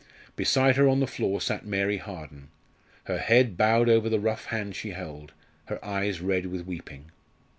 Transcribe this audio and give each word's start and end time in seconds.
Beside 0.35 0.77
her 0.77 0.89
on 0.89 0.99
the 0.99 1.05
floor 1.05 1.39
sat 1.39 1.63
Mary 1.63 1.97
Harden, 1.97 2.49
her 3.03 3.19
head 3.19 3.55
bowed 3.55 3.87
over 3.87 4.09
the 4.09 4.19
rough 4.19 4.45
hand 4.45 4.75
she 4.75 4.93
held, 4.93 5.31
her 5.65 5.77
eyes 5.85 6.21
red 6.21 6.47
with 6.47 6.65
weeping. 6.65 7.11